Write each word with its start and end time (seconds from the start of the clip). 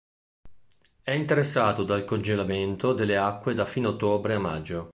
È 1.03 1.11
interessato 1.11 1.83
dal 1.83 2.05
congelamento 2.05 2.91
delle 2.93 3.17
acque 3.17 3.53
da 3.53 3.65
fine 3.65 3.85
ottobre 3.89 4.33
a 4.33 4.39
maggio. 4.39 4.89